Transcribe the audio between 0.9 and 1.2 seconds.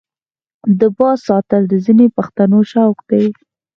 باز